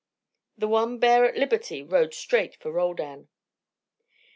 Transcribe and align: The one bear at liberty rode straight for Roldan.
The 0.57 0.67
one 0.67 0.97
bear 0.97 1.25
at 1.25 1.37
liberty 1.37 1.83
rode 1.83 2.15
straight 2.15 2.55
for 2.55 2.71
Roldan. 2.71 3.27